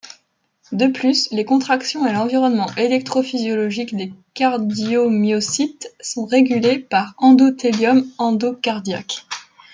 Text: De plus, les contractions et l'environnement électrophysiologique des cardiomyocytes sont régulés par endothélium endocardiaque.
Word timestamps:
De 0.71 0.87
plus, 0.87 1.29
les 1.29 1.45
contractions 1.45 2.07
et 2.07 2.11
l'environnement 2.11 2.65
électrophysiologique 2.75 3.95
des 3.95 4.11
cardiomyocytes 4.33 5.93
sont 6.01 6.25
régulés 6.25 6.79
par 6.79 7.13
endothélium 7.19 8.09
endocardiaque. 8.17 9.27